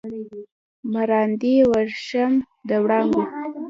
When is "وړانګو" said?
2.83-3.21